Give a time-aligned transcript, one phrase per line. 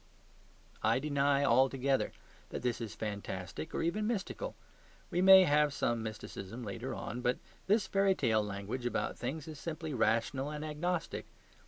[0.81, 2.11] I deny altogether
[2.49, 4.55] that this is fantastic or even mystical.
[5.11, 9.59] We may have some mysticism later on; but this fairy tale language about things is
[9.59, 11.27] simply rational and agnostic.